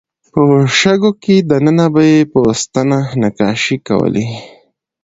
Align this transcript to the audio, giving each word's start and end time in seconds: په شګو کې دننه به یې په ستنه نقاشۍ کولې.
په 0.31 0.41
شګو 0.79 1.11
کې 1.23 1.35
دننه 1.49 1.85
به 1.93 2.01
یې 2.11 2.19
په 2.31 2.39
ستنه 2.61 2.99
نقاشۍ 3.21 3.77
کولې. 3.87 4.27